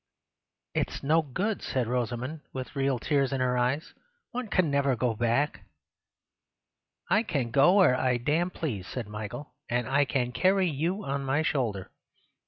"It 0.73 0.89
is 0.89 1.03
no 1.03 1.21
good," 1.21 1.61
said 1.61 1.85
Rosamund, 1.85 2.41
with 2.53 2.75
real 2.75 2.97
tears 2.97 3.31
in 3.31 3.39
her 3.39 3.55
eyes; 3.55 3.93
"one 4.31 4.47
can 4.47 4.71
never 4.71 4.95
go 4.95 5.13
back." 5.15 5.61
"I 7.11 7.21
can 7.21 7.51
go 7.51 7.73
where 7.75 7.93
I 7.95 8.17
damn 8.17 8.49
please," 8.49 8.87
said 8.87 9.07
Michael, 9.07 9.53
"and 9.69 9.87
I 9.87 10.05
can 10.05 10.31
carry 10.31 10.67
you 10.67 11.05
on 11.05 11.23
my 11.23 11.43
shoulder." 11.43 11.91